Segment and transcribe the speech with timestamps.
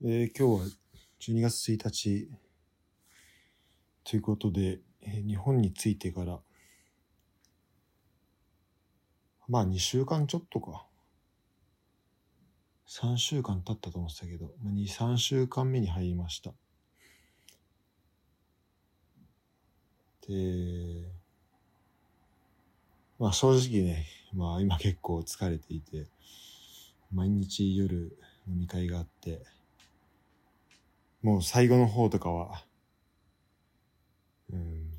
[0.00, 0.68] えー今日は
[1.18, 2.30] 12月1日
[4.04, 6.38] ということで、えー日本に着いてから、
[9.48, 10.86] まあ2週間ちょっとか。
[12.86, 16.52] 3週間経ったと思ってたけど、まあ、2、3週間目に入りました。
[20.28, 21.10] で、
[23.18, 26.06] まあ正直ね、まあ今結構疲れていて、
[27.12, 29.57] 毎日夜飲み会があって、
[31.22, 32.64] もう最後の方とかは、
[34.52, 34.90] うん、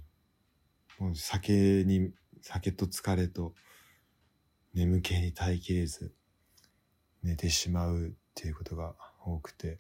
[0.99, 2.11] もう酒に、
[2.41, 3.53] 酒と疲れと
[4.73, 6.13] 眠気に耐えきれず
[7.23, 8.95] 寝てしまうっていうことが
[9.25, 9.79] 多くて、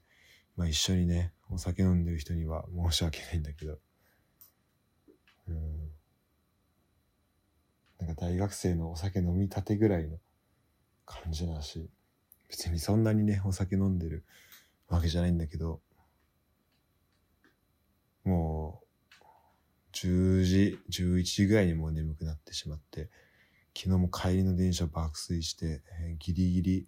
[0.55, 3.77] まあ一緒にね、お酒飲んでる人には申し訳ないんだけど、
[5.47, 5.91] うん、
[7.99, 10.17] なんか大学生のお酒飲みたてぐらいの
[11.05, 11.89] 感じだし、
[12.47, 14.25] 別にそんなにね、お酒飲んでる
[14.87, 15.81] わけじゃないんだけど、
[18.29, 18.85] もう、
[19.93, 23.09] 10時、11時ぐらいにもう眠くなってしまって、
[23.75, 26.87] 昨日も帰りの電車爆睡して、えーギリギリ、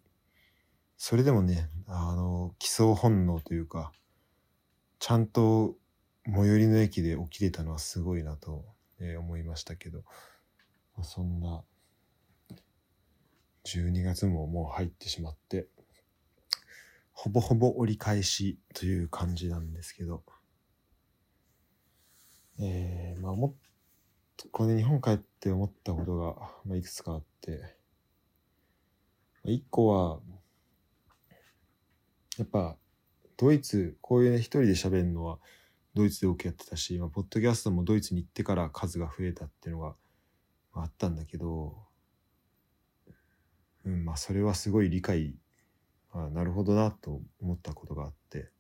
[0.98, 3.92] それでもね、あの、基礎本能というか、
[5.00, 5.76] ちゃんと
[6.26, 8.66] 最寄りの駅で起きれたのはすごいなと、
[9.00, 10.04] えー思いましたけど、
[10.96, 11.64] まあそんな、
[13.64, 15.68] 12月ももう入ってしまって、
[17.14, 20.24] ほぼほぼ折り返しという感じなんですけど、
[22.64, 23.56] えー、まあも
[24.46, 27.60] っ、これ日本帰って思ったことが、まあ、いくつかあって、
[29.44, 30.20] まあ一個は、
[32.38, 32.78] やっぱ、
[33.38, 35.40] ドイツ、こういうね、一人で喋るのは、
[35.96, 39.96] ドイツで多くやってたし、まあ、ポッドキャストもドイツに行ってから数が増えたっていうのが、
[40.74, 41.76] まあ、あったんだけど、
[43.86, 45.36] うん、まあ、それはすごい理解、
[46.14, 48.52] あなるほどなと思ったことがあって、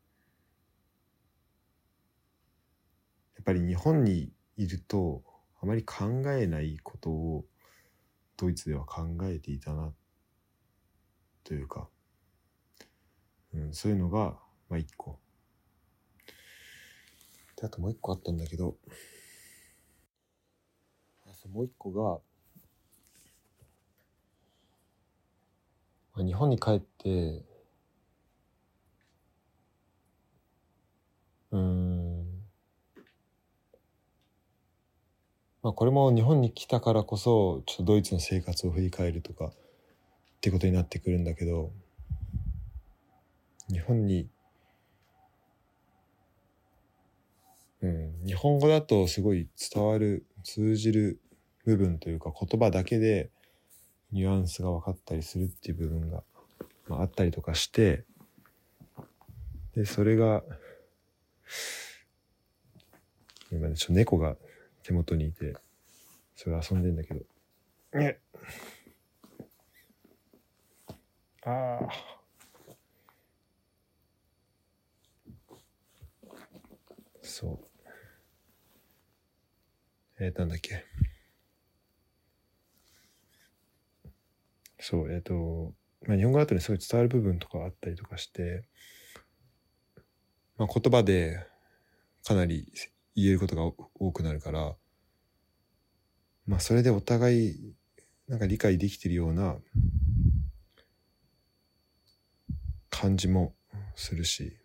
[3.30, 5.23] やっぱり日本にいると、
[5.61, 7.45] あまり考えないことを
[8.37, 9.91] ドイツでは考えていたな、
[11.43, 11.89] というか、
[13.53, 14.37] うん、そういうのが、
[14.69, 15.19] まあ一個。
[17.55, 18.77] で、あともう一個あったんだけど、
[21.25, 22.21] あそうもう一個が、
[26.13, 27.43] まあ日本に帰って、
[31.51, 32.11] うーん、
[35.63, 39.51] まあこれも日本に来たからこそ、ちょっとドイツの生活を振り返るとか、っ
[40.41, 41.71] てことになってくるんだけど、
[43.69, 44.27] 日本に、
[47.81, 51.19] うん、日本語だとすごい伝わる、通じる
[51.65, 53.29] 部分というか言葉だけで
[54.11, 56.23] ニュアンスが分かったりするっていう部分が、
[56.87, 58.03] まあ、あったりとかして、
[59.75, 60.43] で、それが、
[63.51, 64.35] 今ね、ちょっと猫が
[64.83, 65.55] 手元にいて、
[66.35, 67.21] それ遊んでんだけど、
[67.93, 68.19] ね
[71.43, 72.21] ああ。
[77.21, 77.71] そう。
[80.19, 80.85] えー、なんだっけ。
[84.79, 85.73] そう、えっ、と、
[86.07, 88.63] まあ、日本語だとね、すごい伝わる部分とかあったりとかして、
[90.57, 91.45] まあ、言葉で
[92.23, 92.71] かなり
[93.15, 93.63] 言えることが
[93.95, 94.75] 多くなるから、
[96.47, 97.75] まあ、それでお互い、
[98.27, 99.57] なんか理解できてるような
[102.89, 103.55] 感じも
[103.95, 104.57] するし、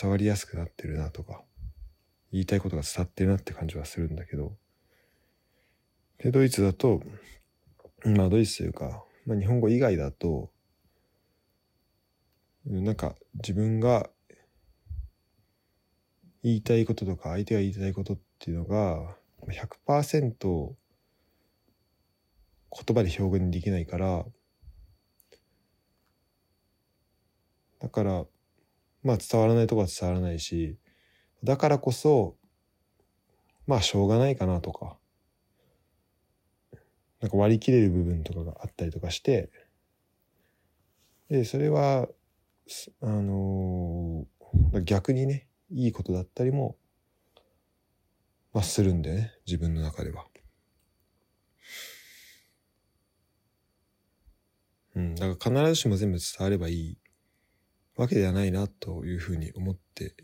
[0.00, 1.42] 伝わりやすくなってるなとか、
[2.32, 4.56] 言いたいことが伝わってるなって感じはするんだけど、
[6.18, 7.02] で、ドイツだと、
[8.04, 10.50] まあドイツというか、まあ日本語以外だと、
[12.64, 14.08] なんか自分が
[16.42, 19.16] 言いたいこととか相手が言いたいことっていうのが
[19.86, 20.74] 100%
[22.74, 24.24] 言葉で表現できないから、
[27.80, 28.24] だから、
[29.02, 30.78] まあ伝わらないとこは伝わらないし、
[31.44, 32.36] だからこそ、
[33.66, 34.96] まあしょうがないかなとか、
[37.20, 39.50] なんか割り切れる部分とかがあったりとかして、
[41.28, 42.08] で、それは、
[43.00, 44.26] あの
[44.84, 46.76] 逆にね、いいことだったりも、
[48.52, 50.26] まあするんだよね、自分の中では。
[54.94, 56.98] うん、だから必ずしも全部伝わればいい
[57.96, 60.14] わけではないなというふうに思って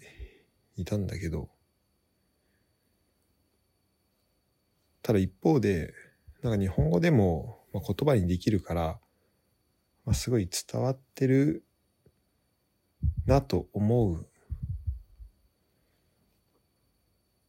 [0.77, 1.49] いたんだけど、
[5.03, 5.95] ただ一方で、
[6.43, 9.01] なんか日本語でも、まあ、言葉にできるから、
[10.05, 11.65] まあ、すごい伝わってる
[13.27, 14.29] なと思う、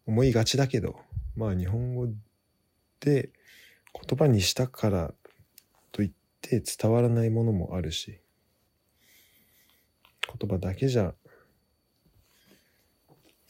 [0.09, 0.99] 思いがちだけど、
[1.35, 2.07] まあ日本語
[2.99, 3.29] で
[3.93, 5.13] 言葉にしたから
[5.91, 6.11] といっ
[6.41, 8.19] て伝わらないものもあるし、
[10.39, 11.13] 言葉だけじゃ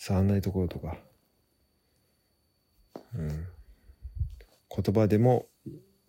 [0.06, 0.98] 伝わらないところとか、
[3.16, 3.48] うん、
[4.84, 5.48] 言葉でも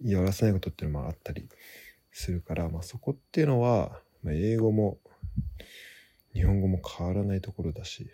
[0.03, 1.49] やらせないことっていうのもあったり
[2.11, 4.99] するから、まあ、そこっていうのは、まあ、英語も
[6.35, 8.11] 日本語も変わらないところだし、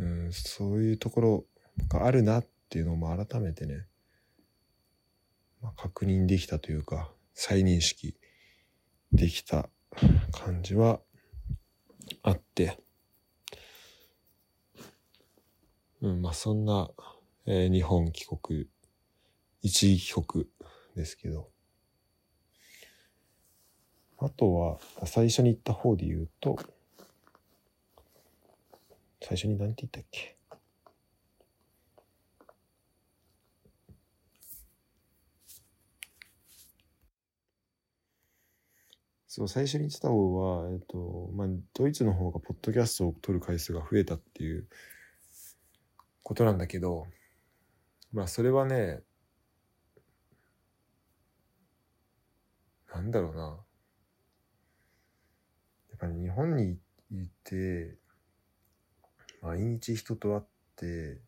[0.00, 1.44] うん、そういうところ
[1.88, 3.86] があるなっていうのも改めてね、
[5.60, 8.16] まあ、確認できたというか再認識
[9.12, 9.68] できた
[10.32, 11.00] 感じは
[12.22, 12.78] あって、
[16.00, 16.88] うん、まあそんな、
[17.44, 18.68] えー、日本帰国、
[19.60, 20.46] 一時帰国
[20.96, 21.50] ですけど、
[24.18, 26.58] あとは、最初に言った方で言うと、
[29.22, 30.36] 最初に何て言ったっけ？
[39.32, 44.66] そう、最初に言ってた方は、えっと、まあ、ドイツの方がポッドキャストを撮る回数が増えたっていう
[46.24, 47.06] ことなんだけど、
[48.12, 49.02] まあ、それはね、
[52.92, 53.64] なんだろうな。
[55.90, 56.76] やっぱり日本に
[57.12, 57.99] いて、
[59.42, 60.42] 毎日人と会っ
[60.76, 61.20] て、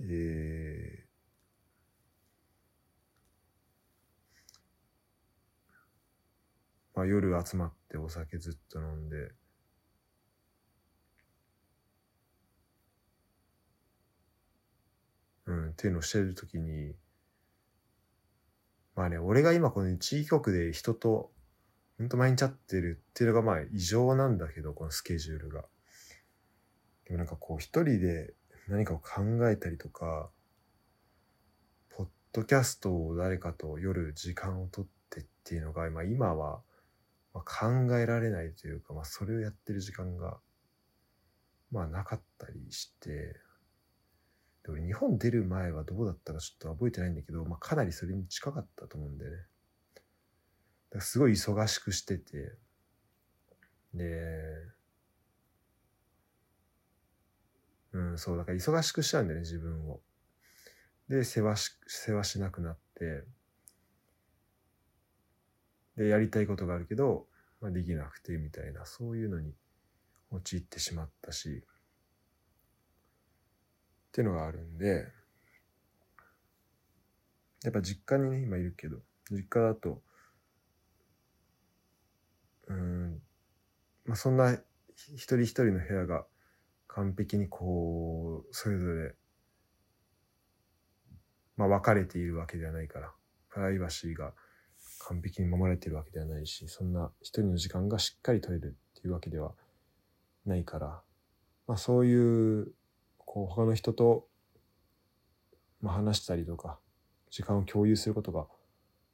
[0.00, 1.12] えー、
[6.94, 9.32] まあ、夜集まってお酒ずっと飲んで、
[15.46, 16.94] うん、っていうのをしてるときに、
[18.94, 21.30] まあね、俺が今この地域局で人と、
[22.02, 25.62] ほんと毎日会ってるっていうのがまあ異常なんだけど、このスケジュールが。
[27.04, 28.34] でもなんかこう一人で
[28.66, 30.28] 何かを考えたりとか、
[31.90, 36.62] ポッドキャストを誰かと夜時間をとってっていうのが、まあ今は
[37.32, 40.40] ま考えられないというか、まあそれをやってる時間が、
[41.70, 43.10] まあなかったりして、
[44.64, 49.36] で、俺日本出る前はどうだったかちょっと覚えてないんだけど、まあかなりそれに近かったと思うんだよね。
[51.00, 52.56] すごい忙しくしてて、
[53.94, 54.72] で、
[57.92, 60.00] うん、そう、だから忙しくしちゃうんだよね、自分を。
[61.08, 63.24] で、世話し、世話しなくなって、
[65.96, 67.26] で、やりたいことがあるけど、
[67.60, 69.54] まあ、できなくてみたいな、そういうのに
[70.30, 71.64] 陥ってしまったし、
[74.08, 75.06] っていうのがあるんで、
[77.62, 78.98] やっぱ実家にね、今いるけど、
[79.30, 80.02] 実家だと、
[82.68, 83.22] うん、
[84.04, 84.52] まあそんな
[84.94, 86.24] 一人一人の部屋が
[86.86, 89.14] 完璧にこう、それぞれ、
[91.56, 93.12] まあ分かれているわけではないから、
[93.48, 94.32] プライバシーが
[95.00, 99.52] 完璧に守られているわけではないし、そんな一人の時間がしっかり取れるっていうわけでは
[100.44, 101.02] ないから、
[101.66, 102.72] まあそういう
[103.32, 104.28] こう他の人と、
[105.80, 106.78] まあ、話したりとか
[107.30, 108.46] 時間を共有することが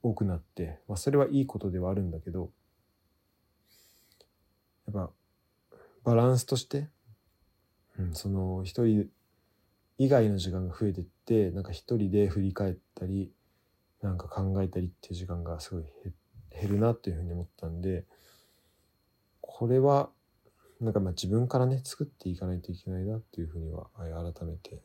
[0.03, 2.51] 多くなって、まあ、それはいいことではあるんだけど
[4.93, 5.11] やっぱ
[6.05, 6.89] バランスとして、
[7.99, 9.09] うん、その一人
[9.99, 13.33] 以外の時間が増えてってなんか一人で振り返ったり
[14.03, 15.85] なんか考えたりっていう時間がすごい
[16.61, 18.05] 減るなっていうふうに思ったんで
[19.41, 20.11] これは
[20.81, 24.81] なんかまあ自分からね、作っていかないといけないなっていうふうには、改めて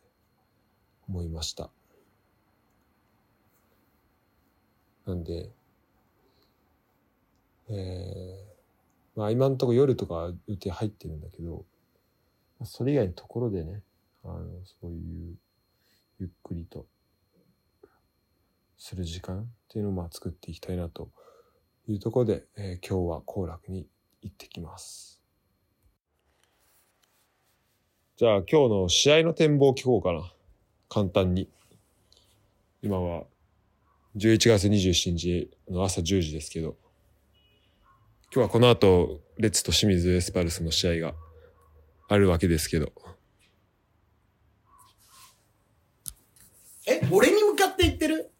[1.07, 1.69] 思いました。
[5.05, 5.51] なんで、
[7.69, 8.52] えー、
[9.15, 11.65] まあ今のところ夜とか予定入ってるんだけど、
[12.65, 13.81] それ以外のところでね、
[14.23, 14.39] あの、
[14.81, 15.35] そういう
[16.19, 16.85] ゆっくりと
[18.77, 21.09] する時間っていうのをまあ作っていきたいなと
[21.87, 23.87] いうところで、えー、今日は行楽に
[24.21, 25.21] 行ってきます。
[28.15, 30.31] じゃあ今日の試合の展望を聞こうかな。
[30.87, 31.49] 簡単に。
[32.81, 33.23] 今は
[34.15, 36.77] 11月27日の朝10時ですけど、
[38.35, 41.13] 今日はこの後、レッツと清水エスパルスの試合が
[42.07, 42.91] あるわけですけど。
[46.87, 48.31] え、俺に向かって言ってる？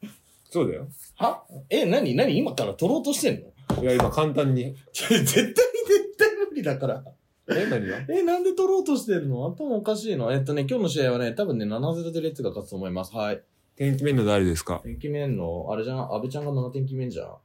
[0.50, 0.88] そうだよ。
[1.18, 1.44] は？
[1.70, 3.44] え、なになに今から取ろうとしてん
[3.76, 3.84] の？
[3.84, 4.76] いや、今簡単に。
[4.92, 7.04] 絶対絶対無理だから。
[7.52, 8.00] え、何が？
[8.10, 9.46] え、なんで取ろうとしてんの？
[9.56, 13.16] 頭おかしいのえっとね、今日の試合はね、多分ね、7-0でレッツが勝つと思います。
[13.16, 13.44] はい。
[13.76, 14.82] 天気面の誰ですか？
[14.84, 17.36] 天気面の、あれじゃん、安倍ちゃんが7天気面じゃん。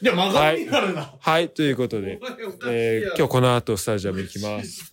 [0.00, 1.14] いや、曲がりになるな。
[1.18, 2.20] はい、ということで、
[2.68, 4.92] えー今日この後スタジアム行きます。。